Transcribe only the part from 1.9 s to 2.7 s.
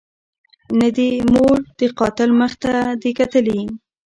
قاتل مخ